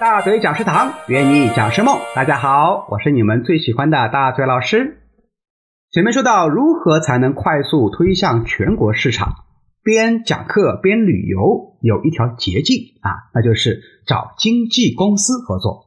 [0.00, 1.96] 大嘴讲师堂，愿你讲师梦。
[2.16, 4.98] 大家好，我是你们最喜欢的大嘴老师。
[5.92, 9.34] 前面说到如何才能快速推向全国市场，
[9.84, 15.86] 边讲课边旅游有一条捷径啊，那就是找经纪公司合作。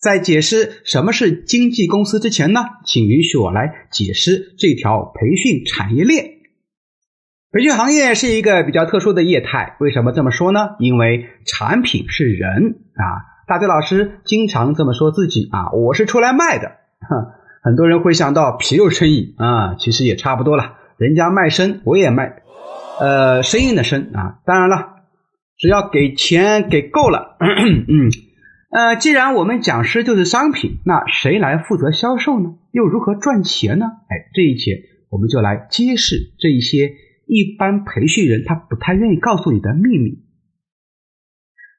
[0.00, 6.41] 在解释什么是经纪公司之前呢，请允许我来解释这条培训产业链。
[7.52, 10.70] 培训行业是一个比较特殊的业态，为什么这么说呢？
[10.78, 16.68] 因为产品是人啊，大嘴老师经常这么说自己啊，我是出来卖的。
[17.06, 17.26] 哼，
[17.62, 22.36] 很多人会想到皮肉生意啊，其实也差不多了，人家卖身，我也卖，
[22.98, 24.38] 呃，生意的生啊。
[24.46, 25.02] 当然了，
[25.58, 28.08] 只要给钱给够了， 嗯，
[28.70, 32.54] 呃，既然我们讲师就是商品，那谁来负责销售呢？
[32.70, 33.84] 又如何赚钱呢？
[34.08, 36.92] 哎，这一节我们就来揭示这一些。
[37.26, 40.22] 一般培训人他不太愿意告诉你的秘密，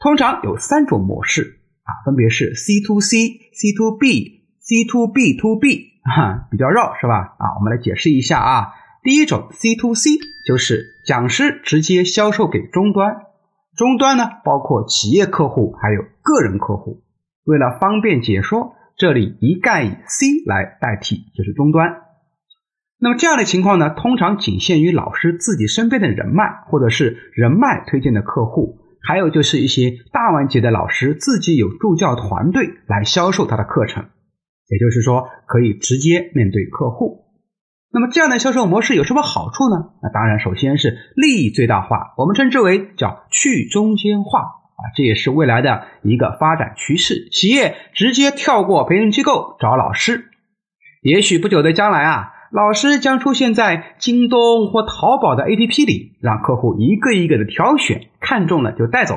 [0.00, 7.34] 通常有三种模式啊，分别是 C to C、C to B、C to B to B，哈，比较绕是吧？
[7.38, 8.74] 啊，我们来解释一下啊。
[9.02, 10.10] 第一种 C to C
[10.46, 13.26] 就是讲师直接销售给终端，
[13.76, 17.02] 终端呢包括企业客户还有个人客户。
[17.44, 22.09] 为了方便解说，这里一概以 C 来代替，就是终端。
[23.02, 34.04] 那么这样的情况呢，通常仅限于老师自己身边的人脉，或者是人脉推荐的客户，还有就是一些大完结的老师自己有助教团队来销售他的课程，
[34.68, 37.24] 也就是说可以直接面对客户。
[37.90, 39.76] 那么这样的销售模式有什么好处呢？
[40.02, 47.30] 那当然，首先是利益最大化，我们称之为叫去中间化啊，这也是未来的一个发展趋势。
[47.32, 50.26] 企业直接跳过培训机构找老师，
[51.00, 52.34] 也许不久的将来啊。
[52.52, 59.14] 老师将出现在京东或淘宝的 APP 里，让客户一个一个的挑选，看中了就带走，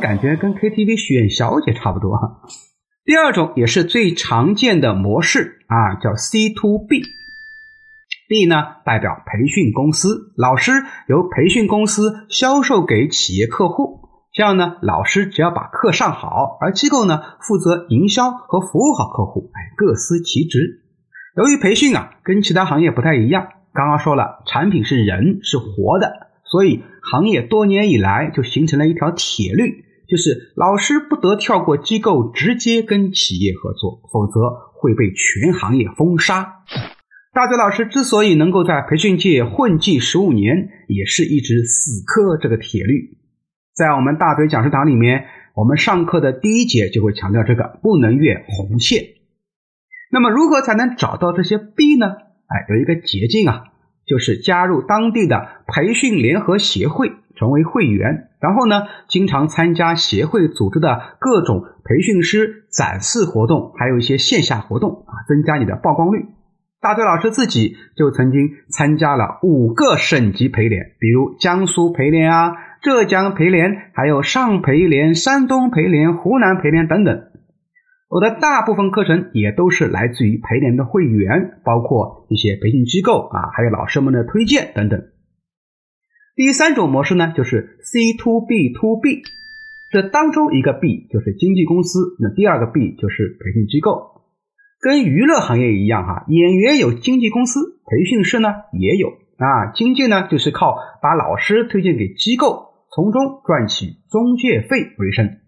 [0.00, 2.42] 感觉跟 KTV 选小姐差不多哈。
[3.04, 10.70] 第二种也是最常见的模式啊，叫 C to B，B 呢代表培训公司，老师
[11.08, 14.02] 由培训公司销售给企业客户，
[14.32, 20.81] 这样呢，老师只要把课上好，而机构呢负责营销和服务好客户，哎，各司其职。
[21.34, 36.64] 由于培训啊跟其他行业不太一样，刚刚说了产品是人是活的，所以行业多年以来就形成了一条铁律，就是老师不得跳过机构直接跟企业合作，否则会被全行业封杀。
[37.32, 43.16] 大嘴老师之所以能够在培训界混迹十五年，也是一直死磕这个铁律。
[43.74, 49.02] 在我们大嘴讲师堂里面，我们上课的第一节就会强调这个不能越红线。
[50.12, 52.06] 那么如何才能找到这些 B 呢？
[52.46, 53.64] 哎，有一个捷径啊，
[54.06, 66.26] 就是加入当地的培训联合协会，成为会员，然后呢，经常参加协会组织的各种培训师展示活动，还有一些线下活动啊，增加你的曝光率。
[66.82, 72.52] 大队老师自己就曾经参加了五个省级培联，比如江苏培联啊、
[72.82, 77.28] 浙江培联，还有上培联、山东培联、湖南培联等等。
[78.12, 85.00] 我的大部分课程也都是来自于培联的会员，包括一些培训机构啊，还有老师们的推荐等等。
[86.36, 89.22] 第三种模式呢，就是 C to B to B，
[89.90, 94.20] 这当中一个 B 就是经纪公司，那第二个 B 就是培训机构。
[94.78, 99.08] 跟娱乐行业一样哈，演员有经纪公司，培训师呢也有
[99.38, 99.72] 啊。
[99.72, 105.38] 经纪呢就是靠把老师推荐给机构，从中赚取中介费为生。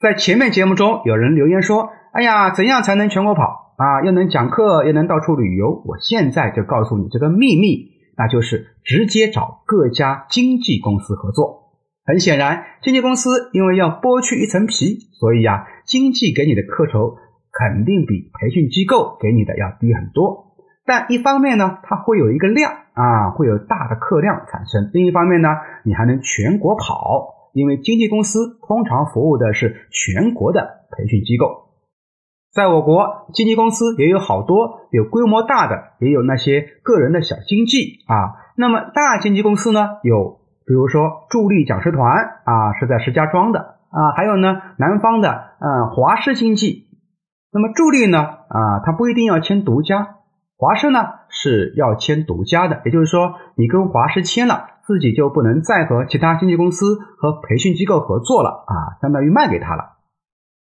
[0.00, 4.00] 在前面节目中，有人留言说：“哎呀，怎样才能全国跑啊？
[4.04, 11.72] 又能讲课，又能到处旅游？”我现在就告诉你这个秘密，那就是直接找各家经纪公司合作。
[12.04, 17.16] 很显然，经纪公司因为要剥去一层皮，所以呀，经纪给你的课酬
[17.50, 20.54] 肯定比培训机构给你的要低很多。
[20.86, 25.48] 但一方面呢，它会有一个量啊，会有大的课量产生；另一方面呢，
[25.82, 27.34] 你还能全国跑。
[27.58, 31.74] 因为经纪公司通常服务的是全国的培训机构，
[32.54, 38.46] 在我国，经纪公司也有好多，有规模大的，也有那些个人的小经纪啊。
[38.56, 42.12] 那么大经纪公司呢，有比如说助力讲师团
[42.44, 43.58] 啊，是在石家庄的
[43.90, 45.30] 啊，还有呢南方的
[45.60, 46.86] 嗯华师经纪。
[47.50, 50.17] 那么助力呢啊，它不一定要签独家，
[50.58, 50.98] 华师呢
[51.30, 54.74] 是要签独家的，也就是说你跟华师签了。
[54.88, 59.98] 自己就不能再和其他经纪公司和培训机构合作了啊，相当于卖给他了。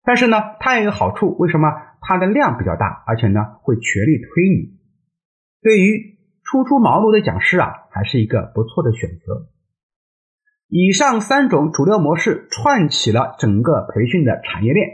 [0.04, 1.70] 但是呢，它也有好处，为什么？
[2.02, 4.80] 它的量比较大，而且呢会全力推你。
[5.62, 9.46] 对于初出茅庐的讲师啊，还是一个不错的选择。
[10.70, 14.88] 以上三种主流模式串起了整个培训的产业链。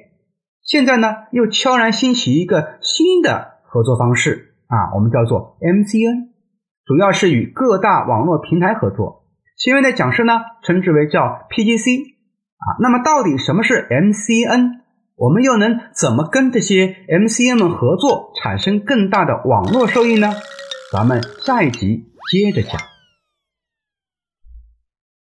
[0.62, 6.30] 现在呢，又悄然兴起一个新的合作方式啊，我们叫做 MCN，
[6.86, 9.26] 主要是与各大网络平台合作。
[9.58, 10.34] 新闻的讲师呢，
[10.64, 12.02] 称之为叫 PGC
[12.58, 12.66] 啊。
[12.82, 14.84] 那么到底什么是 MCN？
[15.16, 20.30] 我们又能怎么跟这些 MCN 们合作，产生更大的网络收益呢？
[20.92, 22.95] 咱们下一集接着讲。